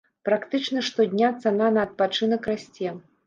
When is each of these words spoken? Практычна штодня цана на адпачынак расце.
Практычна 0.27 0.81
штодня 0.87 1.29
цана 1.45 1.69
на 1.75 1.83
адпачынак 1.89 2.51
расце. 2.53 2.97